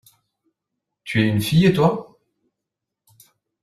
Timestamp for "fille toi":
1.41-2.19